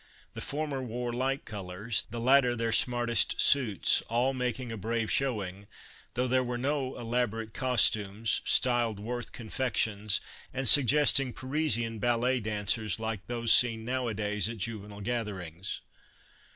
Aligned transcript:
The 0.33 0.41
former 0.41 0.81
wore 0.81 1.13
light 1.13 1.45
colors, 1.45 2.07
the 2.09 2.19
latter 2.19 2.55
their 2.55 2.71
smartest 2.71 3.39
suits, 3.39 4.01
all 4.09 4.33
making 4.33 4.71
a 4.71 4.75
brave 4.75 5.11
showing, 5.11 5.67
though 6.15 6.27
there 6.27 6.43
were 6.43 6.57
no 6.57 6.97
elaborate 6.97 7.53
costumes, 7.53 8.41
styled 8.43 8.99
Worth 8.99 9.31
confections 9.31 10.19
and 10.51 10.67
suggesting 10.67 11.33
Parisian 11.33 11.99
ballet 11.99 12.39
dancers, 12.39 12.99
like 12.99 13.27
those 13.27 13.51
seen 13.53 13.85
nowadays 13.85 14.49
at 14.49 14.57
juvenile 14.57 15.01
gatherings. 15.01 15.81